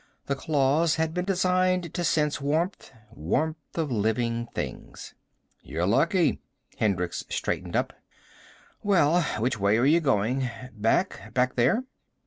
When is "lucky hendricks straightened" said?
5.85-7.75